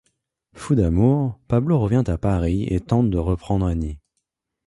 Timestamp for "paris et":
2.17-2.79